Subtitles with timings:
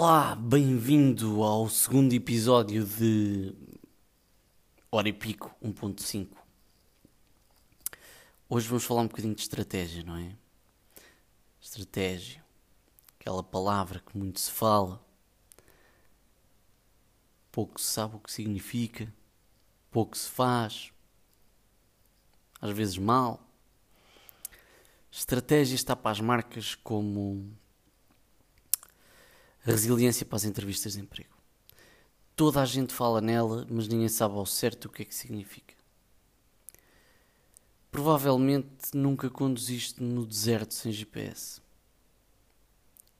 [0.00, 3.52] Olá, bem-vindo ao segundo episódio de
[4.92, 6.28] Hora e Pico 1.5.
[8.48, 10.36] Hoje vamos falar um bocadinho de estratégia, não é?
[11.60, 12.44] Estratégia,
[13.18, 15.04] aquela palavra que muito se fala,
[17.50, 19.12] pouco se sabe o que significa,
[19.90, 20.92] pouco se faz,
[22.60, 23.42] às vezes mal.
[25.10, 27.52] Estratégia está para as marcas como
[29.72, 31.36] resiliência para as entrevistas de emprego.
[32.34, 35.74] Toda a gente fala nela, mas ninguém sabe ao certo o que é que significa.
[37.90, 41.60] Provavelmente nunca conduziste no deserto sem GPS.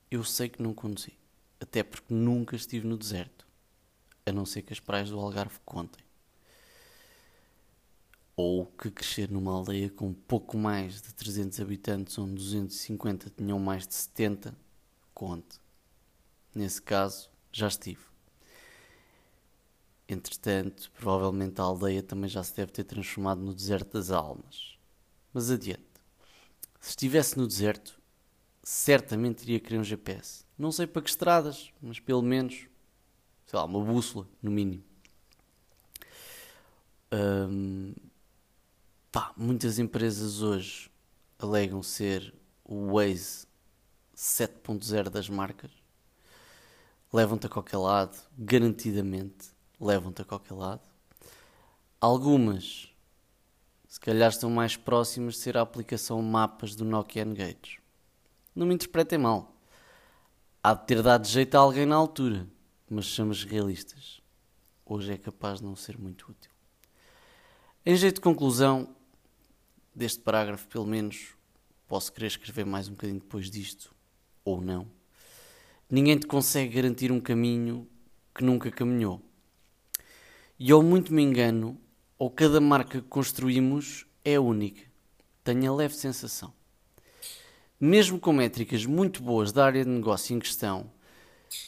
[0.09, 1.13] Eu sei que não conduzi,
[1.59, 3.45] até porque nunca estive no deserto,
[4.25, 6.03] a não ser que as praias do Algarve contem.
[8.35, 13.85] Ou que crescer numa aldeia com pouco mais de 300 habitantes, onde 250 tinham mais
[13.85, 14.57] de 70,
[15.13, 15.59] conte.
[16.53, 18.01] Nesse caso, já estive.
[20.07, 24.77] Entretanto, provavelmente a aldeia também já se deve ter transformado no deserto das almas.
[25.31, 25.83] Mas adiante.
[26.79, 27.99] Se estivesse no deserto,
[28.63, 30.43] certamente iria querer um GPS.
[30.57, 32.67] Não sei para que estradas, mas pelo menos,
[33.45, 34.83] sei lá, uma bússola, no mínimo.
[37.11, 37.93] Hum,
[39.11, 40.91] pá, muitas empresas hoje
[41.37, 42.33] alegam ser
[42.63, 43.47] o Waze
[44.15, 45.71] 7.0 das marcas.
[47.11, 50.81] Levam-te a qualquer lado, garantidamente levam-te a qualquer lado.
[51.99, 52.93] Algumas,
[53.87, 57.77] se calhar, estão mais próximas de ser a aplicação Mapas do Nokia N-Gates.
[58.53, 59.55] Não me interpretem mal.
[60.61, 62.47] Há de ter dado jeito a alguém na altura,
[62.89, 64.21] mas chamas realistas.
[64.85, 66.51] Hoje é capaz de não ser muito útil.
[67.85, 68.95] Em jeito de conclusão
[69.95, 71.35] deste parágrafo, pelo menos,
[71.87, 73.95] posso querer escrever mais um bocadinho depois disto,
[74.43, 74.98] ou não.
[75.91, 77.87] Ninguém te consegue garantir um caminho
[78.35, 79.19] que nunca caminhou.
[80.59, 81.81] E ou muito me engano,
[82.15, 84.83] ou cada marca que construímos é única.
[85.43, 86.53] Tenho a leve sensação.
[87.79, 90.91] Mesmo com métricas muito boas da área de negócio em questão,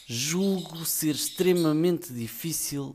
[0.06, 2.94] julgo ser extremamente difícil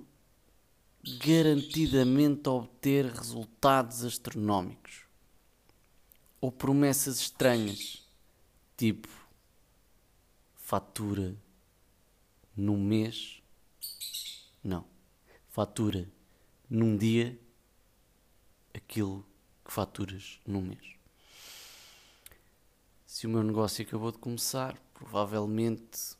[1.25, 5.01] garantidamente obter resultados astronómicos
[6.39, 8.07] ou promessas estranhas,
[8.77, 9.09] tipo
[10.67, 11.33] fatura
[12.57, 13.41] num mês.
[14.61, 14.85] Não
[15.47, 16.11] fatura
[16.69, 17.39] num dia
[18.73, 19.25] aquilo
[19.63, 20.97] que faturas num mês.
[23.05, 26.17] Se o meu negócio acabou de começar, provavelmente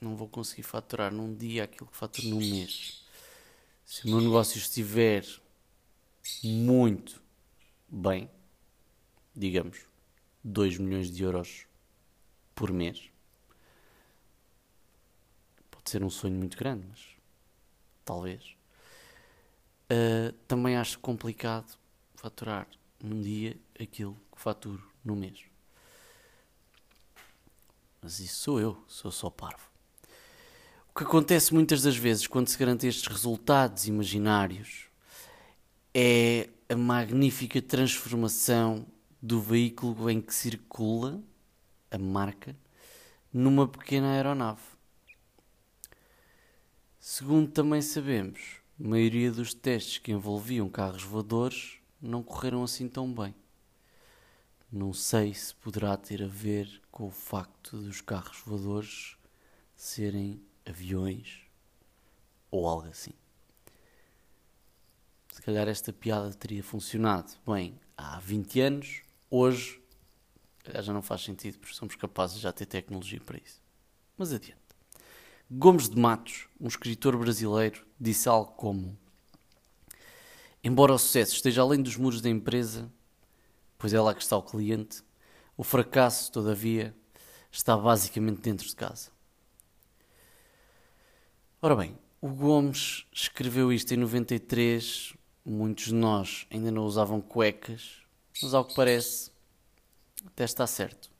[0.00, 3.04] não vou conseguir faturar num dia aquilo que faturo num mês.
[3.84, 5.26] Se o meu negócio estiver
[6.44, 7.20] muito
[7.88, 8.30] bem,
[9.34, 9.84] digamos
[10.44, 11.66] 2 milhões de euros
[12.54, 13.11] por mês,
[15.92, 17.00] ser um sonho muito grande, mas
[18.04, 18.56] talvez.
[19.84, 21.76] Uh, também acho complicado
[22.14, 22.66] faturar
[23.02, 25.40] num dia aquilo que faturo no mês.
[28.00, 29.70] Mas isso sou eu, sou só parvo.
[30.88, 34.86] O que acontece muitas das vezes quando se garante estes resultados imaginários
[35.94, 38.86] é a magnífica transformação
[39.20, 41.22] do veículo em que circula
[41.90, 42.56] a marca
[43.32, 44.71] numa pequena aeronave.
[47.04, 53.12] Segundo também sabemos, a maioria dos testes que envolviam carros voadores não correram assim tão
[53.12, 53.34] bem.
[54.70, 59.16] Não sei se poderá ter a ver com o facto dos carros voadores
[59.74, 61.40] serem aviões
[62.52, 63.14] ou algo assim.
[65.32, 69.82] Se calhar esta piada teria funcionado bem há 20 anos, hoje
[70.80, 73.60] já não faz sentido porque somos capazes de já ter tecnologia para isso.
[74.16, 74.61] Mas adiante.
[75.54, 78.98] Gomes de Matos, um escritor brasileiro, disse algo como:
[80.64, 82.90] Embora o sucesso esteja além dos muros da empresa,
[83.76, 85.02] pois é lá que está o cliente,
[85.54, 86.96] o fracasso, todavia,
[87.50, 89.10] está basicamente dentro de casa.
[91.60, 95.12] Ora bem, o Gomes escreveu isto em 93,
[95.44, 97.98] muitos de nós ainda não usavam cuecas,
[98.42, 99.30] mas ao que parece,
[100.28, 101.10] até está certo.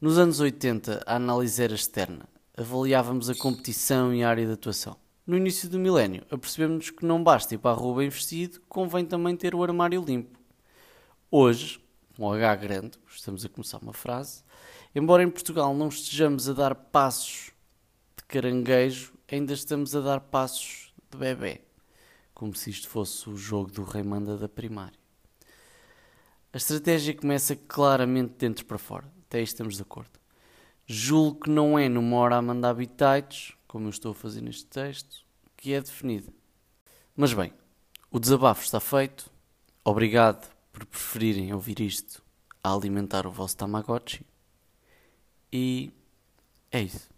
[0.00, 2.31] Nos anos 80, a análise era externa
[2.62, 4.96] avaliávamos a competição e a área de atuação.
[5.26, 9.04] No início do milénio, apercebemos que não basta ir para a rua bem vestido, convém
[9.04, 10.38] também ter o armário limpo.
[11.30, 11.80] Hoje,
[12.18, 14.42] um H grande, estamos a começar uma frase,
[14.94, 17.50] embora em Portugal não estejamos a dar passos
[18.16, 21.60] de caranguejo, ainda estamos a dar passos de bebê,
[22.32, 24.98] como se isto fosse o jogo do rei manda da primária.
[26.52, 30.21] A estratégia começa claramente dentro para fora, até aí estamos de acordo.
[30.86, 34.66] Julgo que não é numa hora a mandar bitites, como eu estou a fazer neste
[34.66, 35.24] texto,
[35.56, 36.32] que é definido.
[37.16, 37.52] Mas bem,
[38.10, 39.30] o desabafo está feito.
[39.84, 42.22] Obrigado por preferirem ouvir isto
[42.62, 44.24] a alimentar o vosso Tamagotchi.
[45.52, 45.92] E
[46.70, 47.10] é isso.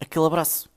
[0.00, 0.71] Aquele abraço.